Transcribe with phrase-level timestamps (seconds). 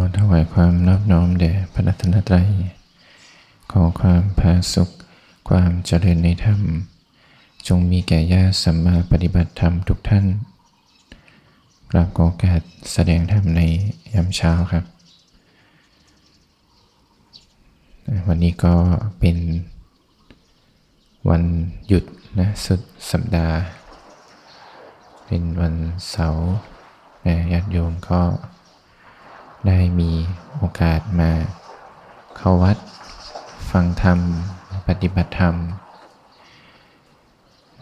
[0.00, 2.48] อถวายความนอบน้อมแด่พระรัตนตรัย
[3.72, 4.90] ขอความพาสุข
[5.48, 6.60] ความเจริญในธรรม
[7.68, 10.26] จงมีแก่ญาติสัมมาปฏิบัติธรรมทุกท่าน
[11.90, 12.60] กราบโอกาส
[12.92, 13.60] แสดงธรรมใน
[14.12, 14.84] ยามเช้าครับ
[18.26, 18.74] วันนี้ก็
[19.18, 19.36] เป็น
[21.28, 21.42] วัน
[21.86, 22.04] หยุด
[22.38, 22.80] นะสุด
[23.10, 23.56] สัปดาห์
[25.26, 25.74] เป็นวัน
[26.10, 26.48] เสาร์
[27.26, 28.20] นะญาติโยมก็
[29.66, 30.10] ได้มี
[30.56, 31.30] โอกาสมา
[32.36, 32.76] เข้าวัด
[33.70, 34.18] ฟังธรรม
[34.88, 35.54] ปฏิบัติธรรม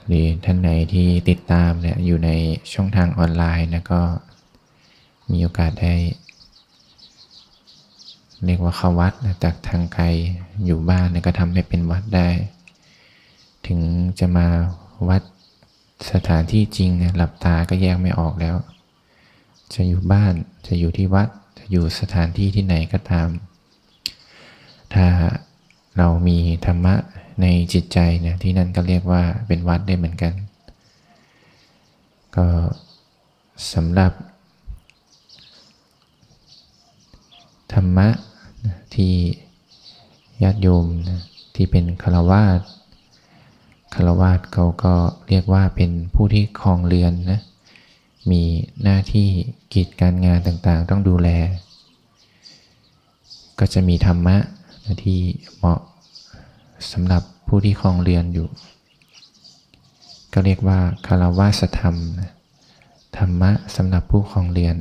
[0.07, 2.31] หรือท่านไหนที่ติดตามเนี่ยอยู่ใน
[2.73, 4.03] ช่องทางออนไลน์นะก็
[5.31, 5.95] มีโอกาสได้
[8.45, 10.05] เรียกว่าเข้าวัดนะจากทางไกล
[10.65, 12.29] อยู่บ้านเนี่ยก็ทำให้เป็นวัดได้
[13.67, 13.81] ถึง
[14.19, 14.47] จะมา
[15.09, 15.23] วัด
[16.13, 18.57] สถานที่จริงเนี่ยหลับตาก็แยกไม่ออกแล้ว
[19.75, 20.33] จะอยู่บ้าน
[20.67, 21.29] จะอยู่ที่วัด
[21.71, 23.29] อยู่สถานที่ที่ไหนก็ตาม
[24.95, 25.07] ถ้า
[25.97, 26.95] เรามีธรรมะ
[27.43, 30.33] ในจิตใจเนี่ยที่นั่นก็เรียกว่าเป็นวัดได้เหมือนกัน
[32.37, 32.47] ก็
[33.73, 34.13] สำหรับ
[37.73, 38.09] ธรรมะ
[38.95, 39.15] ที่
[40.43, 40.87] ญาติโยม
[41.55, 42.61] ที่เป็นคารวาส
[43.95, 44.95] คารวาสเขาก็
[45.29, 47.41] เรียกว่าเป็นผู้ที่ครองเรือนนะ
[48.31, 48.43] มี
[48.83, 49.29] หน้าที่
[49.75, 51.29] กิจการงานต่างๆ ต้องดูแล
[53.59, 54.37] ก็จะมีธรรมะ
[55.05, 55.21] ที่
[55.57, 55.81] เหมาะ
[56.93, 58.49] สำหรับผู้ที่ครองเรือนอยู่
[60.33, 61.97] ก็เรียกว่าคารวาสธรรม
[63.19, 64.77] ธรรมะสำหรับผู้ครองเรือน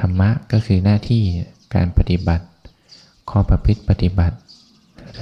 [0.00, 1.22] ธรรมะก็คือหน้าที่
[1.74, 2.46] การปฏิบัติ
[3.30, 4.36] ข้อประพฤติปฏิบัติ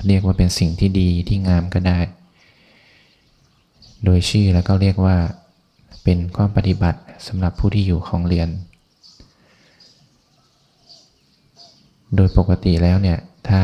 [0.06, 1.98] เรียกว่าเป็นสิ่งที่ดีที่งามก็ได้
[4.04, 5.16] โดยชื่อแล้วก็เรียกว่า
[6.08, 8.48] เป็นข้อปฏิบัติสำหรับผู้ที่อยู่ของเรียน
[12.16, 13.62] โดยปกติแล้วเนี่ย ถ้า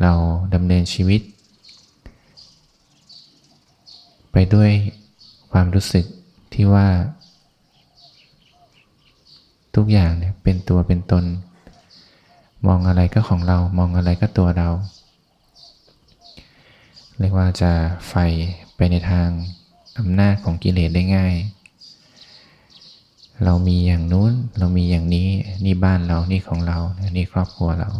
[0.00, 0.12] เรา
[0.54, 1.20] ดำเนินชีวิต
[4.32, 4.70] ไปด้วย
[5.52, 6.04] ความรู้สึก
[6.54, 6.88] ที่ว่า
[9.76, 11.24] ทุกอย่างเนี่ยเป็นตัวเป็นตน
[12.66, 14.68] มองอะไรก็ของเรามองอะไรก็ตัวเรา
[17.18, 17.72] เรียกว่าจะ
[18.08, 18.14] ไฟ
[18.76, 19.28] ไปในทาง
[19.98, 21.36] อำนาจของกิเลสได้ง่าย
[23.44, 25.28] เรามีอย่างนู้น เรามีอย่างนี้
[25.64, 26.78] นี่บ้านเรา นี่ของเรา
[27.16, 27.90] นี่ครอบครัวเรา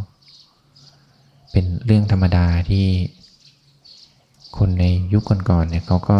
[1.50, 2.86] เป็นเรื่องธรรมดาที่
[4.58, 6.18] คนในยุคก่อนๆเนี่ยเขาก็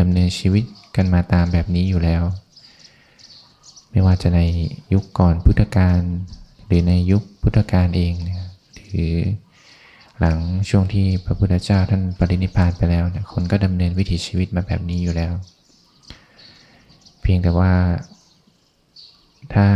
[0.00, 0.64] ดำเนินชีวิต
[0.96, 2.22] กันมาตามแบบนี้อยู่แล้ว
[3.90, 4.40] ไม่ว่าจะใน
[4.92, 6.00] ยุคก่อนพุทธกาล
[6.66, 8.42] หรือในยุคพุทธกาลเองเนี่ย
[8.90, 9.14] หรือ
[10.18, 15.32] หลังช่วงที่พระพุทธเจ้าท่านปรินิพพานไปแล้วเนี่ยคนก็ดำเนินวิถีชีวิตมาแบบนี้อยู่แล้ว
[17.22, 17.72] เพียงแต่ว่า
[19.54, 19.66] ถ้า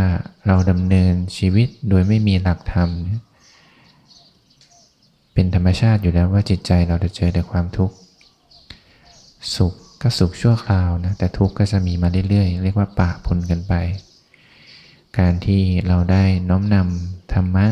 [0.47, 2.91] เราดำเนินชีวิตโดยไม่มีหลักธรรม
[5.33, 7.97] เป็นธรรมชาติอยู่แล้วว่าจิตใจเราจะเจอแต่ความทุกข์
[9.57, 13.75] สุขก็สุขชั่วคราวนะ แต่ทุกข์ก็จะมีมาเรื่อยๆ เรียกว่าปะปนกันไป
[15.19, 17.67] การที่เราได้น้อมนำธรรมะ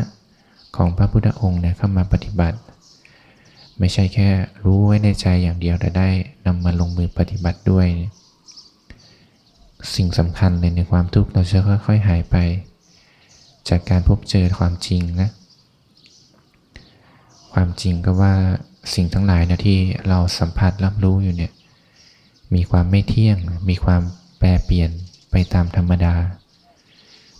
[0.75, 2.57] ของพระพุทธองค์เนี่ยเข้ามาปฏิบัติ
[3.79, 4.29] ไม่ใช่แค่
[4.65, 6.09] รู้ไว้ในใจอย่างเดียวแต่ได้
[6.45, 7.87] นำมาลงมือปฏิบัติด้วย
[9.95, 12.35] สิ่งสำคัญเลยในความทุกข์เราจะค่อย ๆ หายไป
[13.69, 15.29] จากการพบเจอความจริงนะ
[17.53, 18.33] ความจริงก็ว่า
[18.95, 19.77] สิ่งทั้งหลายนะที่
[20.07, 21.51] เราสัมผัสรับรู้อยู่เนี่ย
[22.55, 23.37] มีความไม่เที่ยง
[23.69, 24.01] มีความ
[24.39, 24.89] แปรเปลี่ยน
[25.31, 26.15] ไปตามธรรมดา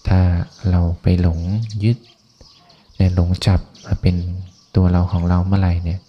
[0.07, 0.19] ถ้า
[0.69, 1.39] เราไปหลง
[1.83, 1.97] ยึด
[2.97, 4.15] ในหลงจับมาเป็น
[4.75, 5.99] ตัวเราของเราเมื่อไหร่เนี่ย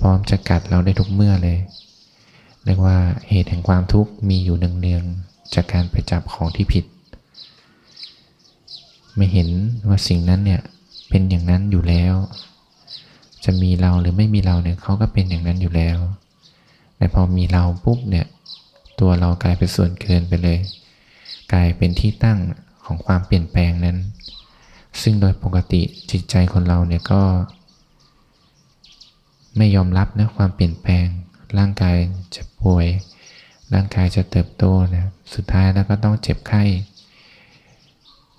[0.00, 1.58] พร้อมจะกัดเราได้ทุกเมื่อเลย
[2.64, 6.84] เรียกว่าเหตุแห่งความทุกข์มีอยู่เนืองๆ จากการไปจับของที่ผิด
[9.16, 9.48] ไม่เห็น
[9.88, 10.60] ว่าสิ่งนั้นเนี่ย
[11.08, 12.14] เป็นอย่างนั้นอยู่แล้ว
[13.44, 15.98] จะมีเราหรือไม่มีเราเนี่ยเขาก็เป็นอย่างนั้นอยู่แล้ว
[16.96, 18.26] แต่พอมีเราปุ๊บเนี่ย
[19.00, 20.58] ตัวเรากลายเป็นส่วนเกินไปเลย
[21.52, 22.38] กลายเป็นที่ตั้ง
[22.84, 23.96] ของความเปลี่ยนแปลงนั้น
[25.02, 27.22] ซึ่งโดยปกติจิตใจคนเราเนี่ยก็
[29.56, 31.06] ไม่ยอมรับนะความเปลี่ยนแปลง
[31.58, 31.96] ร่างกาย
[32.34, 32.86] จะป่วย
[33.72, 34.64] ร่างกายจะเติบโต
[34.96, 36.62] นะสุดท้ายแล้วก็ต้องเจ็บไข้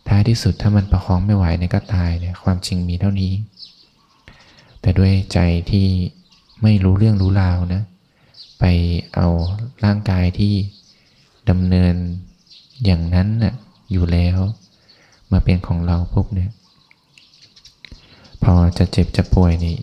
[0.08, 3.34] ท้ายที่สุดถ้ามันประคองไม่ไหวเนี่ยก็ตายเนี่ยความจริงมีเท่านี้
[4.82, 5.40] แต่ด้วยใจ
[5.72, 5.88] ที่
[6.64, 7.84] ไม่รู้เรื่องรู้ราวนะ
[8.60, 8.64] ไป
[9.16, 9.28] เอา
[9.84, 10.54] ร่างกายที่
[11.50, 11.96] ดำเนิน
[12.86, 13.54] อย่างนั้นน่ะ
[13.92, 14.38] อยู่แล้ว
[15.32, 16.52] มาเป็นของเราปุ๊บเนี่ย
[18.44, 19.78] พอจะเจ็บจะป่วยนี่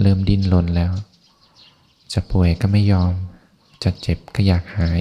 [0.00, 0.92] เริ่มดิ้นรนแล้ว
[2.12, 3.12] จะป่วยก็ไม่ยอม
[3.86, 5.00] จะเจ็บก็อยากหาย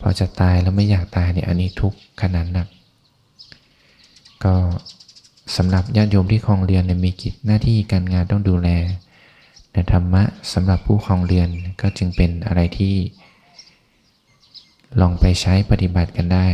[0.00, 2.68] พอจะตายแล้วไม่อยากตายเนี่ยอันนี้ทุกข์ขนาดหนัก
[4.44, 4.54] ก็
[5.56, 8.68] สำหรับญาติโยมที่คลองเรียนเนี่ยมีกิจหน้าที่การงานต้องดูแล
[9.72, 10.22] แต่ธรรมะ
[10.52, 11.48] สำหรับผู้คลองเรียน
[11.80, 12.94] ก็จึงเป็นอะไรที่
[15.00, 16.46] ลองไปใช้ปฏิบัติกันได้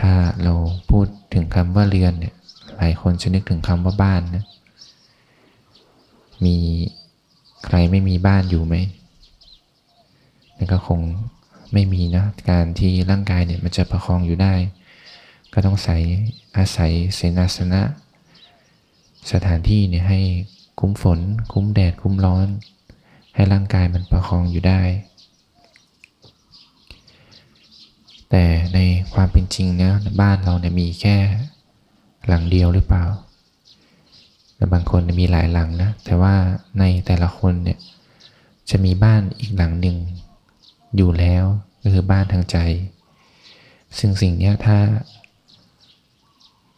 [0.00, 0.12] ถ้า
[0.42, 0.54] เรา
[0.90, 2.34] พูดถึงคำว่าเรือนเนี่ย
[2.76, 4.44] หลายคนจะนึกถึงคำว่าบ้านนะ
[6.44, 6.56] มี
[7.64, 8.74] ใครไม่มีบ้านอยู่ไหม
[10.56, 11.00] นั่นก็คง
[11.72, 14.54] ไม่มีนะการที่ร่างกายเนี่ยมันจะประคองอยู่ได้
[15.52, 15.96] ก็ต้องใส่
[16.56, 17.82] อาศัยเสนาสนะ
[19.32, 20.20] สถานที่เนี่ยให้
[20.80, 21.20] คุ้มฝน
[21.52, 22.48] คุ้มแดด คุ้มร้อน
[23.34, 24.80] ให้ร่างกายมันประคองอยู่ได้
[28.30, 28.78] แต่ใน
[29.14, 31.16] ความเป็นจริงนะบ้านเราเนี่ยมีแค่
[32.26, 33.04] หลังเดียวหรือเปล่า
[34.56, 36.34] แต่บางคนมีหลายหลังนะ แต่ว่า
[36.78, 37.78] ในแต่ละคนเนี่ย
[38.70, 39.96] จะมีบ้านอีกหลังหนึ่ง
[40.96, 41.44] อยู่แล้ว
[41.82, 42.58] ก็คือบ้านทางใจ
[43.98, 44.78] ซึ่งสิ่งนี้ถ้า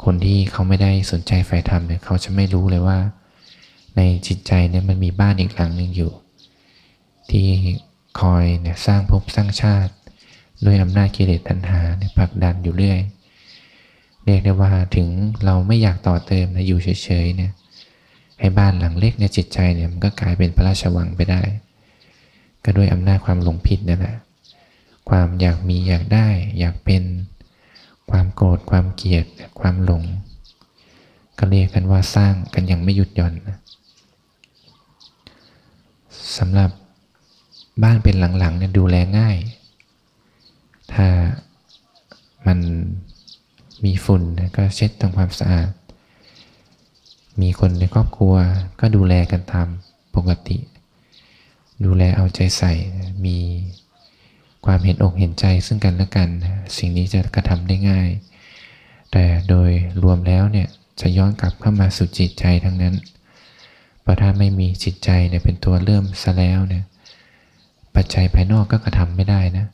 [0.05, 2.99] คนที่เขาไม่ได้สนใจไฟธรรมเนี่ยเขาจะไม่รู้เลยว่า
[3.97, 6.13] ในจิตใจเนี่ยมันมีบ้านอีกหลังหนึ่งอยู่
[7.31, 7.49] ที่
[8.21, 9.93] คอยเนี่ยสร้างภพสร้างชาติ
[10.65, 13.01] ด้วยอำนาจกิเลสตัณหาเนี่ยผลักดันอยู่เรื่อย
[14.25, 15.09] เรียกได้ว่าถึง
[15.45, 16.89] เราไม่อยากต่อเติมนะอยู่เฉ
[17.25, 17.53] ยๆเนี่ย
[18.41, 21.43] ให้บ้านหลังเล็กในจิตใจเนี่ยมันก็กลายเป็นพระราชวังไปได้
[22.67, 24.17] ก็ด้วยอำนาจความหลงผิดนั่นแหละ
[25.09, 26.29] ความอยากมีอยากได้
[26.59, 27.03] อยากเป็น
[28.11, 29.27] ความโกรธความเกลียด
[29.61, 30.03] ความหลง
[31.39, 33.35] ก็เรียกกันว่าสร้างกันอย่างไม่หยุดหย่อน
[36.39, 36.71] สำหรับ
[37.83, 39.37] บ้านเป็นหลังๆเนี่ยดูแลง่าย
[40.93, 41.07] ถ้า
[42.47, 42.59] มัน
[43.85, 44.23] มีฝุ่น
[44.57, 45.69] ก็เช็ดทำความสะอาด
[47.41, 48.35] มีคนในครอบครัว
[48.81, 49.69] ก็ดูแลกันตาม
[50.15, 50.57] ปกติ
[51.85, 52.73] ดูแลเอาใจใส่
[53.27, 53.39] มี
[54.67, 56.29] ความเห็นอกเห็นใจซึ่งกันและกัน
[56.79, 58.09] สิ่งนี้จะกระทำได้ง่าย
[59.13, 59.71] แต่โดย
[60.03, 60.69] รวมแล้วเนี่ย
[61.01, 62.95] จะย้อนกลับเข้ามาสู่จิตใจทั้งนั้น
[64.03, 66.85] เพราะถ้าไม่มีจิตใจเนี่ยเป็นตัวเริ่มซะแล้วเนี่ย
[67.95, 69.67] ปัจจัยภายนอกก็กระทำไม่ได้นะ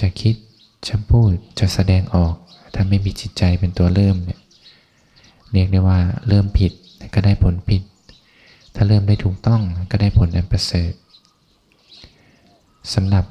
[0.00, 0.34] จะคิด
[0.88, 2.34] จะพูด จะแสดงออก
[2.74, 4.40] ถ้าไม่มีจิตใจเป็นตัวเริ่มเนี่ย
[5.52, 6.72] เรียกได้ว่าเริ่มผิด
[7.14, 7.82] ก็ได้ผลผิด
[8.74, 10.92] ถ้าเริ่มได้ถูกต้องก็ได้ผลอันประเสริฐ
[12.94, 13.24] สำหรับ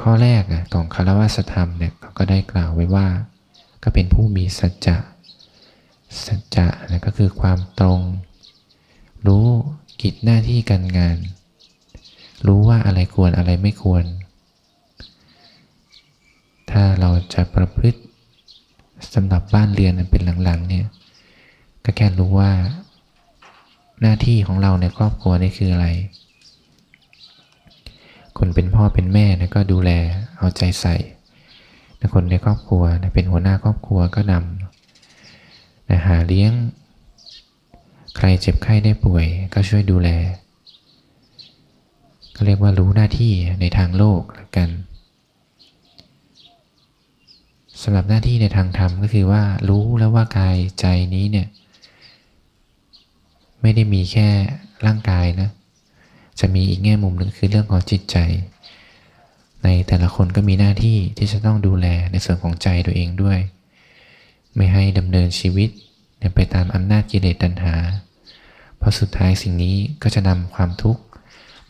[0.00, 0.42] ข้อแรก
[0.72, 3.06] ของคารวะธรรมเนี่ยเขาก็ได้กล่าวไว้ว่า
[3.82, 4.96] ก็เป็นผู้มีสัจจะ
[6.26, 8.00] สัจจะนะก็คือความตรง
[9.26, 9.46] รู้
[10.02, 11.16] กิจหน้าที่การงาน
[12.46, 14.04] รู้ว่าอะไรควรอะไรไม่ควร
[16.70, 18.00] ถ้าเราจะประพฤติ
[19.14, 20.86] สำหรับบ้านเรือนเป็นหลังๆเนี่ย
[21.84, 22.52] ก็แค่รู้ว่า
[24.00, 25.86] หน้าที่ของเราในครอบครัวนี่คืออะไร
[28.38, 29.90] คนเป็นพ่อเป็นแม่นะก็ดูแล
[30.38, 30.96] เอาใจใส่
[32.00, 36.52] นะคนในครอบครัวนะเป็นหัวหน้าครอบครัวก็นำนะหาเลี้ยง
[38.16, 40.08] ใครเจ็บไข้ได้ป่วย ก็ช่วยดูแล
[42.36, 44.70] ก็เรียกว่ารู้หน้าที่ในทางโลกลกัน
[47.82, 51.46] สำหรับหน้าที่ในทางธรรมก็คือว่ารู้แล้วว่ากายใจนี้เนี่ย
[53.60, 54.28] ไม่ได้มีแค่
[54.86, 55.50] ร่างกายนะ
[56.40, 58.16] จะมีอีกแง่มุมหนึ่งคือเรื่องของจิตใจ
[59.64, 63.38] ในแต่ละคนก็มีหน้าที่ที่จะต้องดูแลในส่วนของใจตัวเองด้วย
[64.56, 65.70] ไม่ให้ดำเนินชีวิต
[66.34, 67.74] ไปตามอำนาจกิเลสตัณหา
[68.78, 71.02] เพราะสุดท้ายสิ่งนี้ก็จะนำความทุกข์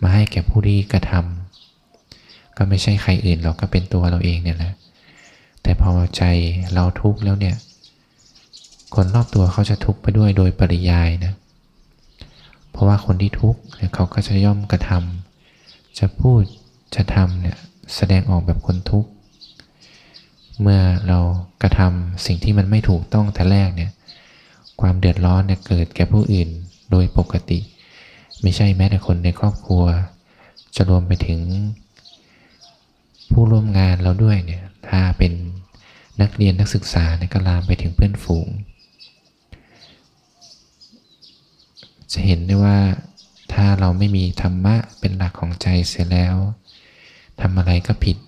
[0.02, 4.73] มาให้แก่ผู้ที่กระทำก็ไม่ใช่ใครอื่นหรอกก็เป็นตัวเราเองเนี่ยแหละ
[5.62, 6.23] แต่พอใจ
[6.75, 7.57] เราทุกข์แล้วเนี่ย
[8.95, 13.61] คนรอบตัวเขาจะทุกข์ไปด้วยโดยปริยายนะเเพราะว่าคนที่ทุกข์
[13.95, 16.42] เขาก็จะย่อมกระทำจะพูด
[16.97, 17.59] จะทำเนี่ย
[17.97, 19.11] แสดงออกแบบคนทุกข์
[20.61, 21.18] เมื่อเรา
[21.62, 23.92] กระทำสิ่งที่มันไม่ถูกต้องแต่แรกเนี่ย
[24.80, 26.49] ความเดือดร้อนเนี่ยเกิดแก่ผู้อื่น
[26.90, 27.59] โดยปกติ
[28.42, 29.85] ไม่ใช่แม้แต่คนในครอบครัว
[30.76, 31.40] จะรวมไปถึง
[33.30, 35.33] ผู้ร่วมงานเราด้วยเนี่ยถ้าเป็น
[36.21, 38.49] นักเรียนนักศึกษาเนี่ยก็ลามไปถึงเพื่อนฝูง
[42.13, 42.79] จะเห็นได้ว่า
[43.53, 46.37] ถ้าเราไม่มีธรรมะเป็นหลักของใจเสียแล้ว
[47.41, 48.19] ทำอะไรก็ผิด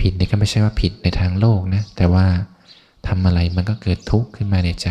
[0.00, 2.26] ผิดนี่ก็ไม่ใช่ว่าผิดในทางโลกนะ แต่ว่า
[3.06, 4.88] ทำอะไรมันก็เกิดทุกข์ขึ้นมาในใจ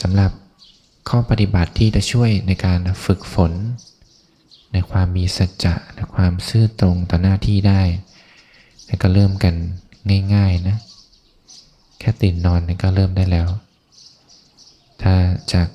[0.00, 0.30] สำหรับ
[1.08, 3.52] ข้อปฏิบัติที่จะช่วยในการฝึกฝน
[4.72, 7.82] ในความมีสัจจะในความซื่อตรงต่อหน้าที่ได้
[9.02, 9.54] ก็เริ่มกัน
[10.34, 10.76] ง่ายๆนะ
[11.98, 13.48] แค่ตื่นนอนก็เริ่มได้แล้ว
[15.02, 15.14] ถ้า
[15.52, 15.68] จาก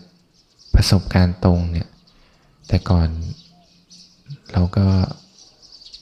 [0.74, 1.88] ประสบการณ์ตรงเนี่ย
[2.68, 3.10] แต่ก่อน
[4.52, 4.88] เราก็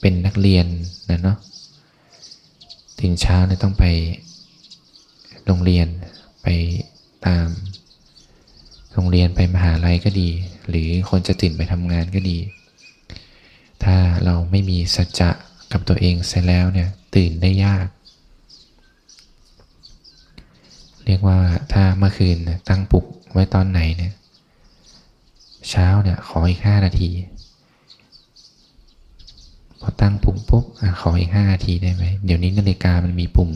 [0.00, 0.66] เป็นนักเรียน
[1.10, 1.38] นะเนาะ
[2.98, 3.84] ตื่นเช้าเนี่ยต้องไป
[5.46, 5.86] โรงเรียน
[6.42, 6.48] ไป
[7.26, 7.46] ตาม
[8.92, 10.30] โรงเรียนไปมหาลัยก็ดี
[10.68, 12.38] หรือคนจะตื่นไปทำงานก็ดี
[13.84, 15.30] ถ้าเราไม่มีสัจจะ
[15.72, 17.86] กับตัวเองเสร็จแล้วเนี่ยตื่นได้ยาก
[21.06, 21.38] เรียกว่า
[21.72, 22.36] ถ้าเมื่อคืน
[22.68, 24.12] ตั้งปลุกไว้ตอนไหนเนี่ย
[25.70, 27.10] เช้าเนี่ยขออีกห้านาที
[29.80, 33.50] พอตั้งปุ่มปุ๊บอขออีกห้านาทีได้ไหมเดี๋ยวนี้นาฬิกามันมีปุ่ม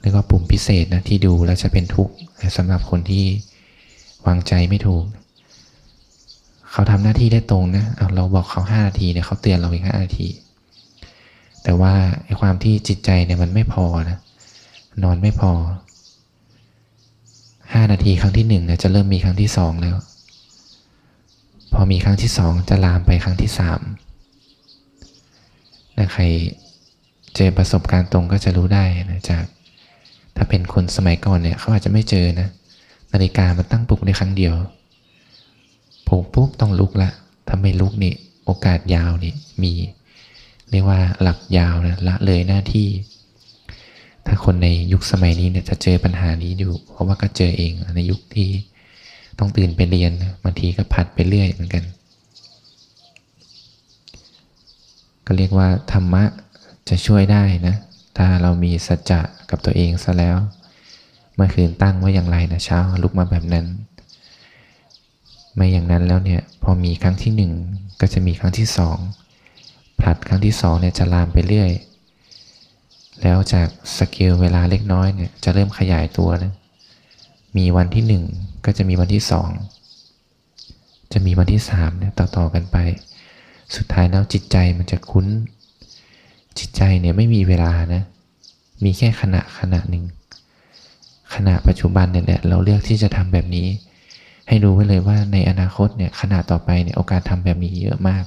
[0.00, 2.14] เรียกว่าปุ่มพิเศษนะที่ดูแล้วจะเป็นทุกข์
[2.56, 3.24] สำหรับคนที่
[4.26, 5.04] วางใจไม่ถูก
[6.70, 10.28] เขาทำหน้าที่ได้ตรงนะเเราบอกเขาห้านาทีเนี่ยเขาเตือนเราอีกห้านาที
[11.62, 11.94] แต่ว่า
[12.24, 14.18] ไอ้ความที่จิตใจเนี่ยมันไม่พอนะ
[15.02, 15.52] นอนไม่พอ
[17.74, 19.96] ห้านาทีครั้งที่หนึ่งเนี่ยจะเริ่มมีครั้งที่สองแล้ว
[21.72, 23.80] พอมีครั้งที่สองจะลามไปครั้งที่สาม
[25.98, 26.22] นะใคร
[27.36, 29.44] เจอประสบการณ์ตรงก็จะรู้ได้นะจาก
[30.36, 32.48] ถ้าเป็นคนสมัยก่อนเนี่ยเขาอาจจะไม่เจอนะ
[33.12, 34.54] นาฬิกามันตั้งปลุกได้ครั้งเดียว
[36.08, 37.10] ปลุกปุ๊บต้องลุกละ
[37.48, 38.12] ถ้าไม่ลุกนี่
[38.44, 39.72] โอกาสยาวนี่มี
[40.70, 42.88] เรียกว่าหลักยาวนะละเลยหน้าที่
[44.26, 48.48] ถ้าคนในยุคสมัยนี้เนี่ยจะเจอปัญหานี้อยู่ เพราะว่าก็เจอเองในยุคที่
[49.38, 50.12] ต้องตื่นไปเรียน
[50.44, 51.84] บางทีก็ผัดไปเรื่อยเหมือนกัน
[55.26, 56.24] ก็เรียกว่าธรรมะ
[56.88, 57.76] จะช่วยได้นะ
[58.16, 60.36] ถ้าเรามีสัจจะกับตัวเองซะแล้ว
[61.34, 63.66] เมื่อคืนตั้งไว้อย่างไรนะเช้าลุกมาแบบนั้น
[65.54, 67.52] ไม่อย่างนั้นแล้วเนี่ยพอมีครั้งที่หนึ่ง
[68.00, 68.98] ก็จะมีครั้งที่สอง
[70.00, 71.70] ผลัดครั้งที่สองเนี่ยจะลามไปเรื่อย
[73.22, 76.52] แล้วจากสเกลเวลาเล็กน้อยเนี่ยจะเริ่มขยายตัวนะ
[77.56, 78.24] มีวันที่หนึ่ง
[78.64, 79.50] ก็จะมีวันที่สอง
[81.12, 82.76] จะมีวันที่สามเนี่ยต่อๆกันไป
[83.76, 85.26] สุดท้ายแล้วจิตใจมันจะคุ้น
[86.58, 88.02] จิตใจเนี่ยไม่มีเวลานะ
[88.84, 90.04] มีแค่ขณะขณะหนึ่ง
[91.34, 93.66] ขณะปัจจุบันเนี่ยแหละเราเลือกที่จะทำแบบนี้
[94.48, 98.24] ให้รู้ไว้เลยว่าในอนาคตเนี่ยขณะต่อไปเนี่ยโอกาสทำแบบนี้เยอะมาก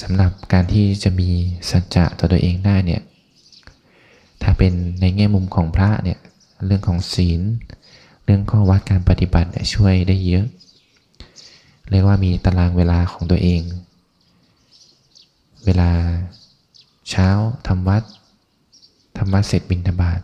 [0.00, 1.30] สำหรับการที่จะมี
[1.70, 3.02] สัจจะต่อตัวเองได้เนี่ย
[4.42, 6.18] ถ้าเป็นในแง่มุมของพระเนี่ย
[6.66, 7.40] เรื่องของศีล
[8.24, 10.46] เรื่องข้อวัดการปฏิบัติช่วยได้เยอะ
[11.90, 13.62] เรียกว่ามีตารางเวลาของตัวเอง
[15.64, 15.90] เวลา
[17.10, 17.28] เช้า
[17.66, 18.02] ทำวัด
[19.16, 20.20] ทำวัดเสร็จบิณฑบาต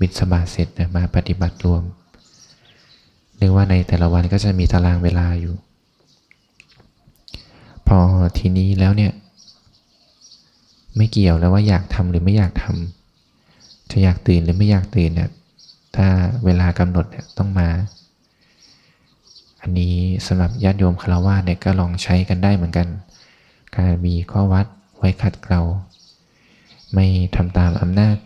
[0.00, 1.82] บิณฑบาตเสร็จมาปฏิบัติรวม
[3.38, 5.54] เรียกว่าในแต่ละวันก็จะมีตารางเวลาอยู่
[7.88, 7.98] พอ
[8.38, 9.12] ทีนี้แล้วเนี่ย
[10.96, 15.30] ไม่เกี่ยวแล้วว่าอยากทำหรือไม่อยากทำจะอยากตื่นหรือไม่อยากตื่นเนี่ย
[15.96, 16.06] ถ้า
[16.44, 17.68] เวลากำหนดเนี่ยต้องมา
[19.62, 19.94] อันนี้
[20.26, 22.88] สำหรับญาติโยมคารวะเนี่ยก็ลองใช้กันได้เหมือนกัน
[23.74, 24.66] การมีข้อวัด
[24.96, 25.62] ไว้ขัดเกลา
[26.94, 28.16] ไม่ทำตามอำนาจ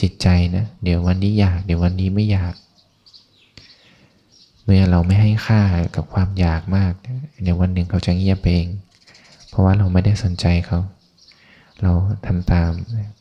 [0.00, 2.54] จิตใจนะเดี๋ยววันนี้อยากเดี๋ยววันนี้ไม่อยาก
[4.62, 5.62] เมื่อเราไม่ให้ค่า
[5.96, 6.92] กับความอยากมาก
[7.42, 8.66] เดี๋ยววันหนึ่งเขาจะเงียบเอง
[9.48, 10.80] เพราะว่าเราไม่ได้สนใจเขา
[11.82, 11.92] เรา
[12.26, 12.70] ทำตาม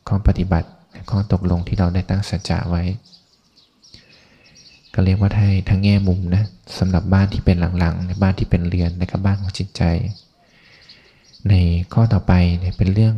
[0.07, 0.69] ข้อปฏิบัติ
[1.11, 2.83] ข้อตกลงที่เราได้ตั้งสัจจะไว้
[4.93, 6.43] ก็เรียกว่าให้ทั้งแง่มุมนะ
[6.77, 9.83] สำหรับบ้านที่เป็นหลังๆในบ้านที่เป็นเรือนและก็บ้านของจิตใจ
[11.49, 11.53] ใน
[11.93, 12.33] ข้อต่อไป
[12.77, 13.15] เป็นเรื่อง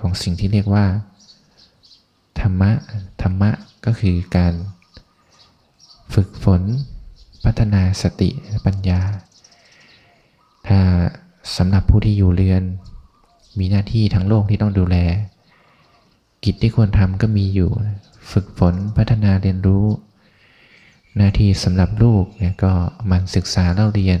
[0.00, 0.84] ของสิ่งที่เรียกว่า
[2.40, 2.70] ธรรมะ
[3.22, 3.50] ธรรมะ
[3.86, 4.54] ก็คือการ
[6.14, 6.62] ฝึกฝน
[7.44, 8.30] พัฒนาสติ
[8.66, 9.00] ปัญญา
[10.68, 10.80] ถ้า
[11.56, 12.62] สำหรับผู้ที่อยู่เรือน
[13.58, 14.96] มีหน้าที่ทั้งโลกที่ต้องดูแล
[16.44, 17.70] กิจที่ควรทำก็มีอยู่
[18.30, 19.86] ฝึกฝนพัฒนาเรียนรู้
[21.16, 22.72] หน้าที่สำหรับลูกเนี่ยก็
[23.10, 24.20] มันศึกษาเล่าเรียน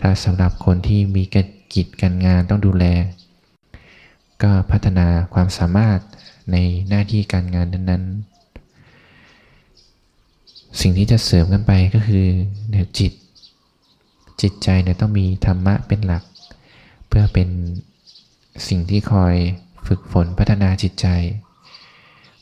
[0.00, 1.22] ถ้าสำหรับคนที่มี
[1.74, 2.84] กิจการงานต้องดูแล
[4.42, 5.98] ก็พัฒนาความสามารถ
[6.52, 6.56] ใน
[6.88, 12.26] หน้าที่การงานนั้นๆ สิ่งที่จะเสริมกันไปก็คือ
[12.70, 13.12] เนี่ยจิต
[14.42, 16.24] จิตใจเนี่ยต้องมีธรรมะเป็นหลัก
[17.08, 17.48] เพื่อเป็น
[18.68, 19.34] สิ่งที่คอย
[19.86, 21.06] ฝึกฝนพัฒนาจิตใจ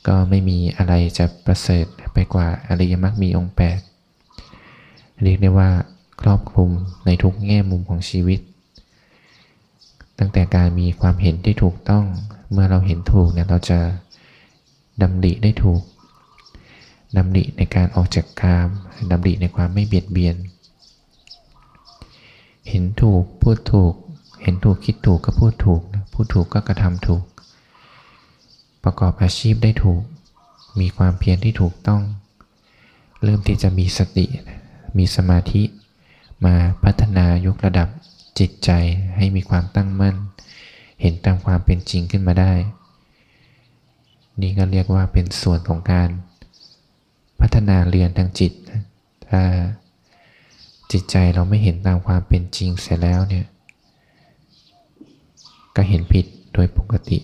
[0.07, 3.79] ก็ไม่มีอะไรจะประเสริฐไปกว่าอริยมรรคมีองค์แปด
[5.23, 5.71] เรียกได้ว่า
[6.23, 6.71] ครอบคลุม
[7.07, 8.41] ในทุกแง่มุมของชีวิต
[10.19, 12.05] ตั้งแต่การมีความเห็นที่ถูกต้อง
[12.53, 13.79] เมื่อเราเห็นถูกเนี่ยเราจะ
[15.03, 15.83] ดำริได้ถูก
[17.17, 18.69] ดำริในการออกจากกาม
[19.11, 20.37] ดำริในความไม่เบียดเบียน
[22.69, 23.95] เห็นถูกพูดถูก
[24.43, 27.23] เห็นถูกคิดถูกก็พูดถูกพูดถูกก็กระทำถูก
[28.85, 30.03] ประกอบอาชีพได้ถูก
[30.81, 32.03] มีความเพียรที่ถูกต้อง
[33.23, 34.27] เริ่มที่จะมีสติ
[34.99, 35.63] มีสมาธิ
[36.45, 36.55] มา
[36.85, 37.89] พัฒนายกระดับ
[38.39, 38.71] จิตใจ
[39.17, 40.17] ให้มีความตั้งมั่น
[41.01, 42.53] เห็นตามความเป็นจริงขึ้นมาได้
[44.41, 46.09] นี่ก็เรียกว่าเป็นส่วนของการ
[47.41, 48.53] พัฒนาเรียนทางจิต
[49.29, 49.43] ถ้า
[50.97, 53.47] จิตใจเราไม่เห็นตามความเป็นจริงเสร็จแล้วเนี่ย
[55.77, 57.19] ก็เห็นผิดโดยปกติ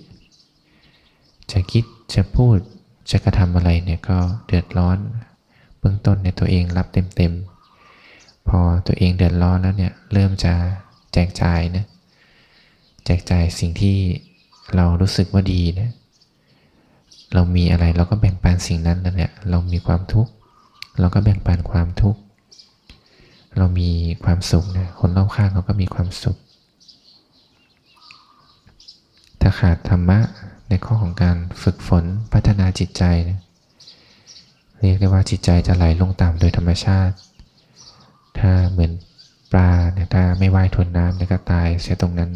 [1.53, 1.85] จะคิด
[2.15, 2.57] จะพูด
[3.11, 4.99] จะกระทำอะไรเนี่ยก็เดือดร้อน
[5.79, 6.87] เบื้องต้นเนี่ยตัวเองรับ
[7.17, 10.53] เต็มๆ พอตัวเองเดือดร้อนแล้วเนี่ยเริ่มจะ
[11.13, 11.85] แจกจ่ายนะ
[13.05, 13.97] แจกจ่ายสิ่งที่
[14.75, 15.91] เรารู้สึกว่าดีนะ
[17.35, 20.33] เรามีอะไรเราก็แบ่งปันสิ่งนั้นนั่นแหละเรามีความทุกข์
[21.01, 22.21] เราก็แบ่งปันความทุกข์
[23.61, 23.91] เรามี
[24.25, 26.37] ความสุขนะคนรอบข้างเขาก็มีความสุข
[29.41, 30.19] ถ้าขาดธรรมะ
[30.69, 33.39] ในข้อของการฝึกฝนพัฒนาจิตใจนะ
[34.81, 37.15] เรียกได้ว่าจิตใจจะไหลลงต่ำโดยธรรมชาติ
[38.39, 38.93] ถ้าเหมือน
[39.53, 42.31] ปลาเนี่ยถ้าไม่ว่ายทวนน้ำเนี่ยก็ตายเสียตรงนั้น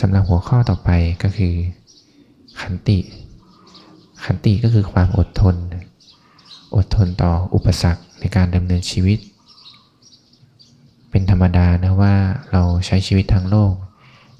[0.00, 0.90] สำหรับหัวข้อต่อไป
[1.22, 1.54] ก็คือ
[2.60, 2.98] ขันติ
[4.24, 5.56] ขันติก็คือความอดทน
[6.76, 9.18] อดทนต่ออุปสรรคในการดำเนินชีวิต
[11.10, 12.14] เป็นธรรมดานะว่า
[12.52, 13.72] เราใช้ชีวิตทางโลก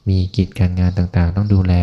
[0.08, 1.74] มีกิจการงานต่างๆ ต้องดูแล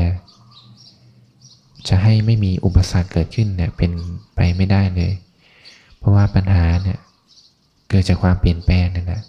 [1.88, 3.91] จะให้ไม่มีอุปสรรคเกิดขึ้นเนี่ยเป็น
[4.36, 5.13] ไปไม่ได้เลย
[5.98, 6.98] เพราะว่าปัญหาเนี่ย
[7.89, 9.22] เกิดจากความเปลี่ยนแปลงนั่นแหละ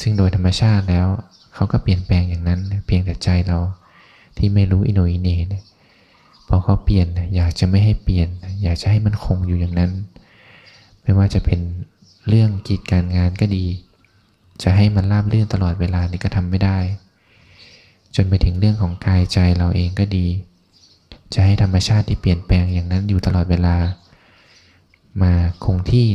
[0.00, 1.06] ซึ่งโดยธรรมชาติแล้ว
[1.54, 3.58] เขาก็เปลี่ยนแปลงอย่างนั้น เพียงแต่ใจเรา
[4.36, 5.64] ที่ไม่รู้อิโนอิเน่เนี่ย
[6.48, 8.28] พอเขาเปลี่ยนอยากจะไม่ให้เปลี่ยน
[8.62, 9.90] อยากจะให้มันคงอยู่อย่างนั้น
[11.02, 11.60] ไม่ว่าจะเป็น
[12.28, 13.64] เรื่องกิจการงานก็ดี
[14.62, 16.78] จะให้มันราบเรื่อนตลอดเวลานี่ก็ทำไม่ได้
[18.14, 20.26] จนไปถึงเรื่องของกายใจเราเองก็ดี
[21.34, 23.76] จะให้ธรรมชาติที่เปลี่ยนแปลงอย่างนั้นอยู่ตลอดเวลา
[25.22, 25.32] มา
[25.64, 26.06] คงที่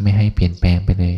[0.00, 1.16] ไม่ให้เปลี่ยนแปลงไปเลย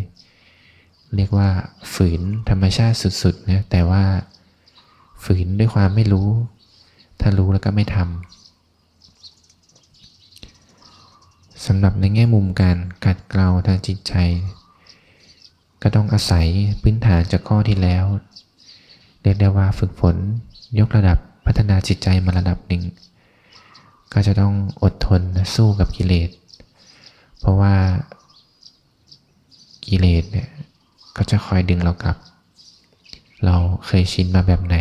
[1.16, 1.48] เรียกว่า
[1.94, 4.04] ฝืนธรรมชาติสุดๆนะแต่ว่า
[5.24, 6.28] ฝืนด้วยความไม่รู้
[7.20, 8.08] ถ้ารู้แล้วก็ไม่ทำ
[11.66, 14.14] สำหรับในแง่มุมการกัดเกลาทางจิตใจ
[15.86, 16.46] ก็ต้องอาศัย
[16.82, 18.04] พื้นฐานจากข้อที่แล้ว
[19.22, 20.16] เรียกได้ว่าฝึกฝน
[20.78, 22.82] ยกระดับพัฒนาจิตใจมาระดับหนึ่ง
[24.12, 25.20] ก็จะต้องอดทน
[25.54, 26.30] สู้กับกิเลส
[27.38, 27.74] เพราะว่า
[29.86, 30.48] กิเลสเนี่ย
[31.16, 32.16] ก็จะคอยดึงเรากลับ
[33.44, 34.76] เราเคยชินมาแบบไหน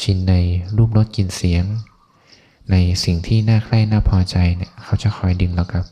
[0.00, 0.34] ชินใน
[0.76, 1.64] รูปรสกลิ่นเสียง
[2.70, 5.86] ในสิ่งที่น่าใคร่น่าพอใจเนี่ยเขาจะคอยดึงเรากลับ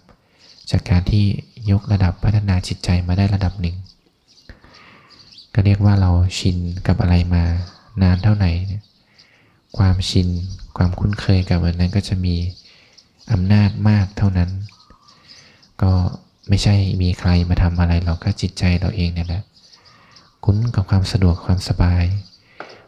[0.71, 1.25] จากการที่
[1.71, 3.77] ยกระดับพัฒนาจิตใจมาได้ระดับหนึ่ง
[5.55, 7.45] ก็เรียกว่าเราชินกับอะไรมา
[8.03, 8.83] นานเท่าไหร่เนี่ย
[9.79, 10.29] ความชิน
[10.77, 12.37] ความคุ้นเคยกับอันนั้นก็จะมี
[13.33, 14.51] อำนาจมากเท่านั้น
[15.83, 15.93] ก็
[16.49, 19.43] ไม่ใช่มีใครมาทำอะไรเราก็จิตใจเราเองเนี่ยแหละ
[20.45, 22.05] คุ้นกับความสะดวกความสบาย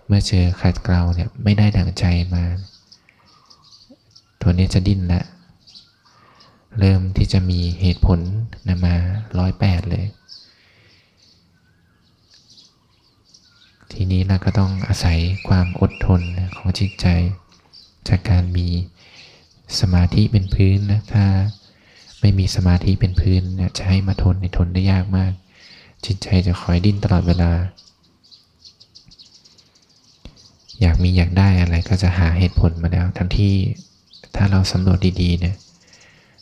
[0.06, 2.44] เมื่อเจอขัดเกลาเนี่ยไม่ได้ดังใจมา
[4.40, 5.22] ตัวนี้จะดิ้นละ
[6.78, 8.20] เริ่มที่จะมีเหตุผล
[8.66, 8.94] นะมา
[9.38, 10.04] ร้อยแปดเลย
[13.92, 16.20] ทีนี้เราก็ต้องอาศัยความอดทน
[16.56, 17.06] ของจิตใจ
[18.08, 18.68] จากการมี
[19.80, 21.26] สมาธิเป็นพื้นนะถ้า
[22.20, 25.32] ไม่มีสมาธิเป็นพื้นเนี่ยจะให้มาทนในทนได้ยากมาก
[26.06, 27.52] จิตใจจะคอยดิ้นตลอดเวลา
[30.80, 33.54] อยากมีอยากได้อะไรก็จะหาเหตุผลมาแล้ว ทั้งที่
[34.36, 35.56] ถ้าเราสำรวจดีๆเนี่ย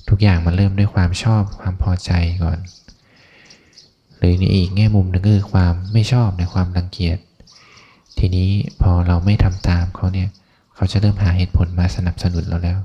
[0.08, 2.10] ทุกอย่างมันเริ่มด้วยความชอบความพอใจ
[2.42, 2.58] ก่อน
[4.16, 7.18] หรือในอีกแง่มุมหนึ่งก็คือความไม่ชอบในความรังเกียจ
[8.20, 8.50] ทีนี้
[8.82, 10.28] พอเราไม่ทำตามเขาเนี่ย
[10.74, 12.78] เขาจะเริ่มหาเหตุผลมาสนับสนุนเราแล้ว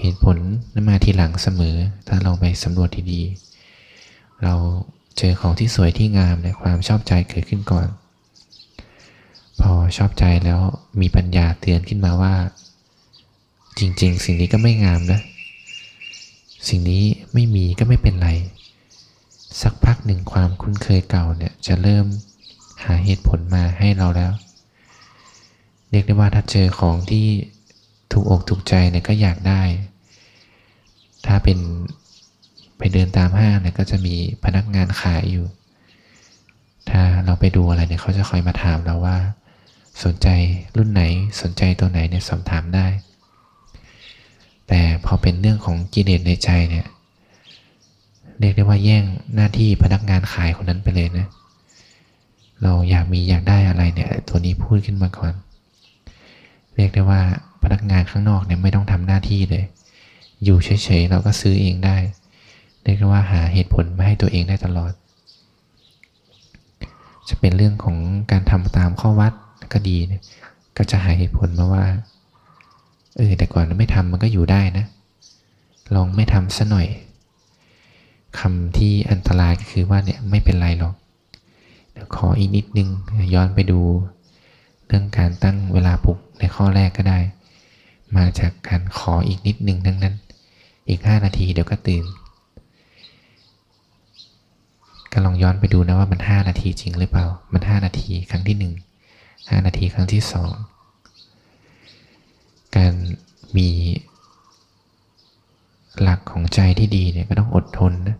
[0.00, 0.36] เหตุผล
[0.72, 1.76] นั้นมาทีหลังเสมอ
[2.08, 3.22] ถ้าเราไปสำรวจที่ดี
[4.42, 4.54] เรา
[5.18, 7.86] เจอของที่สวยที่งามในความชอบใจเกิดขึ้นก่อน
[9.60, 10.60] พอชอบใจแล้ว
[11.00, 12.34] มีปัญญาเตือนขึ้นมาว่า
[13.78, 15.20] จริง ๆ สิ่งนี้ก็ไม่งามนะ
[16.68, 18.28] สิ่งนี้ไม่มีก็ไม่เป็นไร
[19.62, 22.06] สักพักหนึ่งความคุ้นเคยเก่าเนี่ยจะเริ่ม
[22.84, 24.32] หาเหตุผลมาให้เราแล้ว
[25.90, 27.26] เรียกได้ว่าถ้าเจอของที่
[28.12, 29.62] ถูกอกถูกใจเนี่ยก็อยากได้
[31.26, 31.58] ถ้าเป็น
[32.78, 34.14] ไปเดินตามห้างเนี่ยก็จะมี
[34.44, 35.46] พนักงานขายอยู่
[36.90, 39.16] ถ้าเราไปดูอะไรเนี่ยเขาจะคอยมาถามเราว่า
[40.04, 40.28] สนใจ
[40.76, 41.02] รุ่นไหน
[41.42, 42.86] สนใจตัวไหนเนี่ยสอบถามได้
[44.68, 46.86] แต่พอเป็นเรื่องของกิเลสในใจเนี่ย
[48.40, 51.26] เรียกได้ว่าแย่งหน้าที่พนักงานขายคนนั้นไปเลยนะ
[52.62, 55.32] เราอยากมีอยากได้อะไรเนี่ย ตัวนี้พูดขึ้นมาก่อน
[56.74, 57.20] เรียกได้ว่า
[57.62, 59.64] พนักงานข้างนอกเนี่ยไม่ต้องทำหน้าที่เลย
[60.44, 61.96] อยู่เฉยๆเราก็ซื้อเองได้
[62.82, 64.92] เรียกว่าหาเหตุผลมาให้ตัวเองได้ตลอด
[67.28, 67.96] จะเป็นเรื่องของ
[68.30, 69.32] การทำตามข้อวัด
[69.72, 70.22] ก็ดีนะ
[70.76, 71.84] ก็จะหาเหตุผลมาว่า
[73.16, 74.84] เออแต่ก่อนไม่ทำมันก็อยู่ได้นะ
[75.94, 76.86] ลองไม่ทำซะหน่อย
[78.38, 80.94] คำที่อันตรายก็คือว่าเนี่ยไม่เป็นไรหรอก
[82.16, 82.88] ขออีกนิดนึง
[83.34, 83.80] ย้อนไปดู
[84.86, 87.18] เรื่องการตั้งเวลาปลุกในข้อแรกก็ได้
[88.16, 90.14] มาจากการขออีกนิดนึงทั้งนั้น
[90.88, 92.04] อีก 5 นาทีเดี๋ยวก็ตื่น
[95.12, 98.72] ก็ลองย้อนไปดูนะว่ามัน 5 นาทีจริงหรือเปล่า มัน 5 นาทีครั้งที่ 1
[99.50, 100.22] 5 นาทีครั้งที่
[101.48, 102.94] 2 การ
[103.56, 103.68] มี
[106.02, 108.16] หลักของใจที่ดีเนี่ยก็ต้องอดทนนะ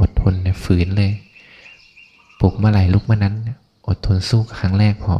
[0.00, 1.12] อดทนเนี่ยฝืนเลย
[2.40, 3.34] ปลุกเมื่อไหร่ลุกเมื่อนั้น
[3.88, 5.14] อดทนสู้ครั้งแรกพอ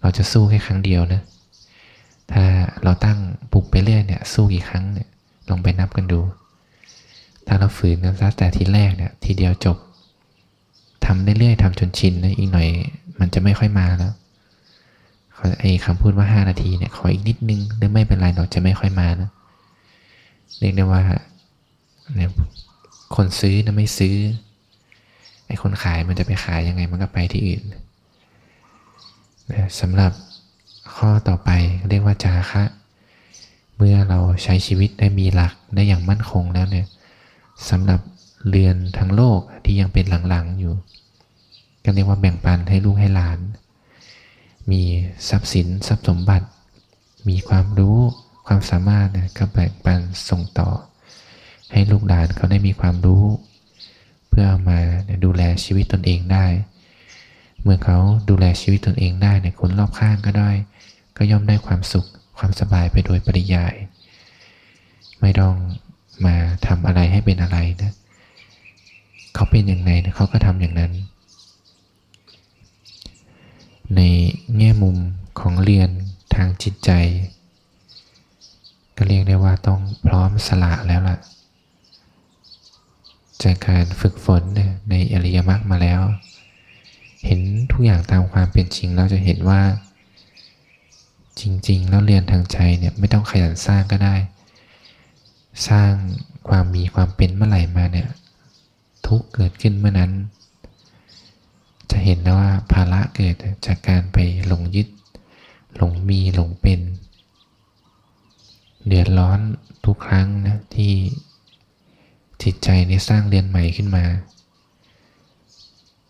[0.00, 1.22] เราจะสู้แค่ครั้งเดียวนะ
[2.32, 2.44] ถ้า
[2.84, 3.18] เราตั้ง
[3.52, 5.08] ปลุกไปเรื่อยเนี่ยสู้กี่ครั้งเนี่ย
[5.48, 6.20] ลองไปนับกันดู
[7.46, 9.76] ถ้าเราฝืนกันซะแต่ทีแรกเนี่ยทีเดียวจบ
[11.04, 12.68] ทำเรื่อยๆทำจนชินนะอีกหน่อย
[13.20, 14.12] มันจะไม่ค่อยมาแล้ว
[15.60, 19.30] ไอ้คำพูดว่า 5 นาทีเนี่ยขออีกนิดนึงหรือไม่เป็นไรเราจะไม่ค่อยมานะ
[20.58, 21.02] เรียกได้ว่า
[23.14, 24.16] คนซื้อนะไม่ซื้อ
[25.50, 27.62] ไอ้คนขายมันจะไปขายยังไงมันก็ไปที่อื่น
[29.52, 30.12] นะสำหรับ
[30.96, 31.50] ข้อต่อไป
[31.88, 32.64] เรียกว่าจาคะ
[33.76, 36.86] เมื่อเราใช้ชีวิตได้มีหลักได้อย่างมั่นคงแล้วเนี่ย
[37.70, 38.00] สำหรับ
[38.48, 40.74] เรือนทั้งโลกที่ยังเป็นหลังๆอยู่
[41.84, 43.38] ก็เรียกว่าแบ่งปันให้ลูกให้หลาน
[44.70, 44.82] มี
[45.28, 46.46] ทรัพย์สินทรัพย์สมบัติ
[47.28, 47.98] มีความรู้
[48.46, 49.08] ความสามารถ
[49.38, 50.70] ก็แบ่งปันส่งต่อ
[51.72, 53.24] ให้ลูกหลานเขาได้มีความรู้
[54.30, 54.78] เพื่อมา
[55.24, 56.46] ดูแลชีวิตตนเองได้
[57.62, 60.50] เมื่อเขาดูแลชีวิตตนเองได้เนี่ยคนรอบข้างก็ได้
[61.16, 62.06] ก็ย่อมได้ความสุข
[62.38, 63.74] ความสบายไปโดยปริยาย
[65.20, 65.54] ไม่ต้อง
[66.24, 67.92] มาทำอะไรให้เป็นอะไรนะ
[69.34, 70.92] เขาเป็นอย่างไรนะเขาก็ทำอย่างนั้น
[73.96, 74.00] ใน
[74.58, 74.96] แง่มุม
[75.40, 75.90] ของเรียน
[76.34, 76.90] ทางจิตใจ
[78.96, 81.18] ก็เรียกได้ว่าต้องพร้อมสละแล้วล่ะ
[83.44, 84.42] จากการฝึกฝน
[84.90, 86.00] ในอริยมรรคมาแล้ว
[87.26, 87.40] เห็น
[87.72, 89.62] ทุกอย่างตามความเป็นจริงเราจะเห็นว่า
[91.40, 94.14] จริง ๆ แล้วเรียนทางใจเนี่ยไม่ต้องขยันสร้างก็ได้
[95.68, 95.92] สร้าง
[96.48, 98.08] ความมีความเป็นเมื่อไหร่มาเนี่ย
[99.06, 100.12] ทุกเกิดขึ้นเมื่อนั้น
[101.90, 103.34] จะเห็นแล้วว่าภาระเกิด
[103.66, 104.88] จากการไปหลงยึด
[105.76, 106.80] หลงมีหลงเป็น
[108.86, 109.40] เดือดร้อน
[109.84, 110.92] ทุกครั้งนะที่
[112.42, 114.04] จิตใจนี้สร้างเรียนใหม่ขึ้นมา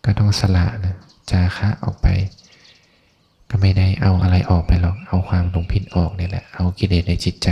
[0.05, 0.95] ก็ต้องสละนะ
[1.31, 2.07] จาคะออกไป
[3.49, 7.49] ก็ไม่ได้เอาอะไรออกไปหรอก เอาความหลงผิดออกนี่แหละ เอากิเลสในจิตใจ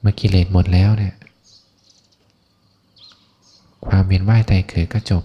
[0.00, 1.14] เมื่อกิเลสหมดแล้วเนี่ย
[3.86, 5.24] ความเวียนว่ายตายเกิดก็จบ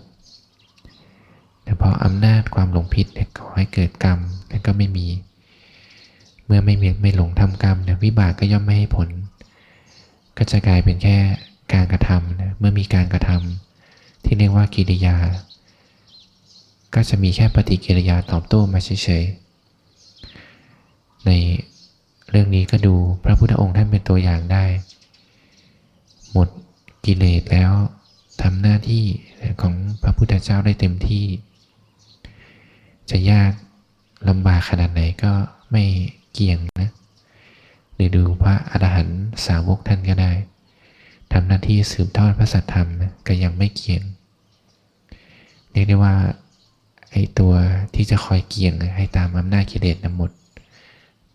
[1.64, 5.08] แต่พออำนาจความหลงผิดเนี่ยขอให้เกิดกรรมแล้วก็ไม่มี
[6.46, 9.10] เมื่อไม่มีไม่หลงทำกรรมเนี่ยวิบากก็ย่อมไม่ให้ผล
[10.38, 11.18] ก็จะกลายเป็นแค่
[11.74, 15.18] การกระทำนะเมื่อมีการกระทำที่เรียกว่ากิริยา
[16.96, 21.32] ก็จะมีแค่ปฏิกิริยาตอบโต้มาเฉยๆ ใน
[22.30, 24.66] เรื่องนี้ก็ดูพระพุทธองค์ท่านเป็นตัวอย่างได้
[26.32, 26.48] หมด
[27.06, 27.72] กิเลสแล้ว
[28.42, 29.04] ทำหน้าที่
[29.62, 29.74] ของ
[30.04, 31.26] พระพุทธเจ้าได้เต็มที่
[33.10, 33.52] จะยาก
[34.30, 35.32] ลำบากขนาดไหนก็
[35.72, 35.84] ไม่
[36.34, 36.90] เกี่ยงนะ
[37.98, 40.32] หรือดูพระอรหันต์สาวกท่านก็ได้
[41.34, 42.88] ทำหน้าที่สืบทอดพระสัทธรรม
[43.28, 44.04] ก็ยังไม่เกี่ยง
[45.72, 46.16] เรียกได้ว่า
[47.12, 47.54] ไอตัว
[47.96, 50.32] ที่จะคอยเกี่ยงให้ตามอำนาจกิเลสนหมด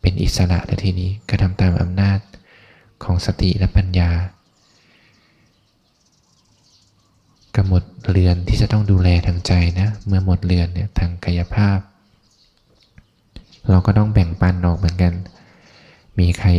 [0.00, 2.18] เป็นอิสระแต่ทีนี้ก็ทำตามอำนาจ
[3.04, 4.10] ของสติและปัญญา
[7.56, 11.78] กำหนดเรือนที่จะต้องดูแลทางใจนะ เมื่อหมดเรือนเนี่ยทางกายภาพ
[13.70, 15.12] เราก็ต้องแบ่งปันออกเหมือนกัน
[16.18, 16.50] มีใคร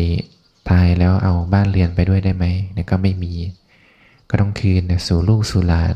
[0.69, 3.33] ตายแล้วเอาบ้านเรือนไปด้วยได้ไหมเนี่ยก็ไม่มี
[4.29, 5.95] ก็ต้องคืนสู่ลูกสู่หลาน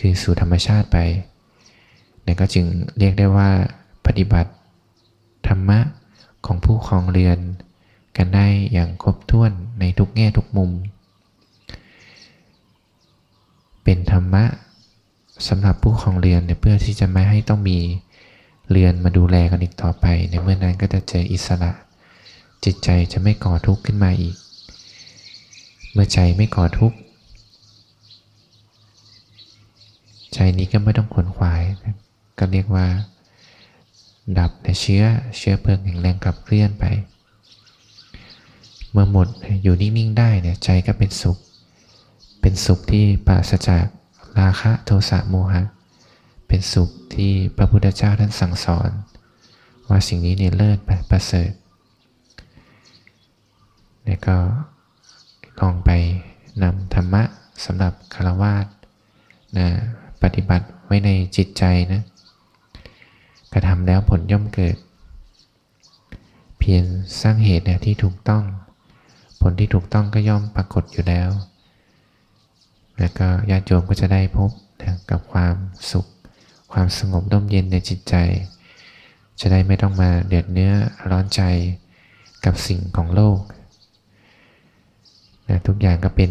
[0.00, 0.98] คือสู่ธรรมชาติไป
[2.22, 2.66] เนี่ยก็จึง
[2.98, 3.50] เรียกได้ว่า
[4.06, 4.50] ปฏิบัติ
[5.48, 5.80] ธรรมะ
[6.46, 7.38] ของผู้ครองเรือน
[8.16, 10.70] กันได้อย่างครบถ้วนในทุกแง่ทุกมุม
[13.84, 14.44] เป็นธรรมะ
[15.48, 17.78] สำหรับผู้ครองเรือนเนี่ยเพื่อที่จะไม่ให้ต้องมี
[18.70, 21.70] เรือนมาดูแลกันอีกต่อไป ในเมื่อนั้นก็จะเจออิสระ
[22.64, 24.36] จิตใจจะไม่ก่อทุกข์ขึ้นมาอีก
[25.92, 26.96] เมื่อใจไม่ก่อทุกข์
[30.34, 31.62] ใจนี้ก็ไม่ต้องขวนขวาย
[32.38, 32.86] ก็เรียกว่า
[34.38, 35.04] ดับในเชื้อ
[35.36, 36.84] เชื้อเพลิงแห่งแรงกลับเคลื่อนไป
[38.90, 39.28] เมื่อหมด
[39.62, 41.38] อยู่นิ่งๆได้เนี่ยใจก็เป็นสุข
[42.40, 43.84] เป็นสุขที่ปราศจาก
[44.38, 45.62] ราคะโทสะโมหะ
[46.48, 48.90] เป็นสุขที่พระพุทธเจ้าท่านสั่งสอน
[49.88, 50.78] ว่าสิ่งนี้เนี่ยเลิศ
[51.10, 51.50] ประเสริฐ
[54.06, 54.36] แล้วก็
[55.60, 55.90] ลองไป
[56.62, 57.22] นำธรรมะ
[57.64, 58.66] สำหรับคารวาส
[59.58, 59.68] นะ
[60.22, 62.02] ปฏิบัติไว้ในจิตใจนะ
[63.52, 64.76] กระทำแล้วผลย่อมเกิด
[66.58, 66.84] เพียง
[67.20, 68.44] สร้างเหตุเนี่ยที่ถูกต้อง
[69.40, 71.30] ผลที่ถูกต้องก็ย่อมปรากฏอยู่แล้ว
[72.98, 74.50] แล้วก็ญาติโยมก็จะได้พบ
[74.82, 75.54] นะกับความ
[75.92, 76.06] สุข
[76.72, 78.14] ความสงบร่มเย็นในจิตใจ
[79.40, 80.72] จะได้ไม่ต้องมาเดือดเนื้อ
[81.10, 81.42] ร้อนใจ
[82.44, 83.38] กับสิ่งของโลก
[85.52, 86.30] นะทุกอย่างก็เป็น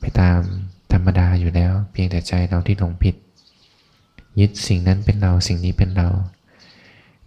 [0.00, 0.38] ไปตาม
[0.92, 3.14] ธรรมดาอยู่แล้ว เพียงแต่ใจเราที่หลงผิด
[4.40, 6.08] ยึดสิ่งนั้นเป็นเราสิ่งนี้เป็นเรา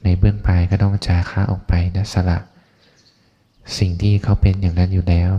[0.03, 2.39] ในเบื้องปลายก็ต้องจาค้าออกไปนะสละ
[3.77, 5.31] สิ่งที่เขาเป็นอย่างนั้นอยู่แล้ว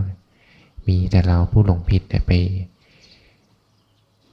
[0.87, 2.31] มีแต่เราผู้หลงผิดไป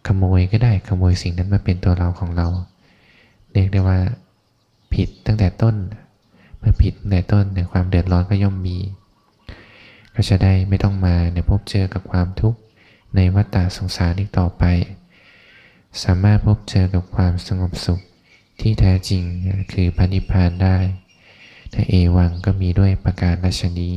[0.07, 2.47] ขโมยก็ได้ขโมยสิ่งนั้นมาเป็นตัวเราของเรา
[3.53, 3.99] เรียกได้ว่า
[4.95, 5.77] ผิดตั้งแต่ต้น
[6.59, 8.77] เมื่อผิดตั้งแต่ต้นเนี่ความเดือดร้อนก็ย่อมมี
[10.15, 12.59] ก็จะได้ไม่ต้องมาเนี่ยพบเจอกับความทุกข์
[13.17, 14.65] ในวัฏฏะสงสารอีกต่อไป
[16.03, 18.01] สามารถพบเจอกับความสงบสุข
[18.61, 19.23] ที่แท้จริง
[19.73, 20.79] คือพระนิพพานได้
[21.73, 23.95] ถ้าเอวังก็มีด้วยประการราชนี้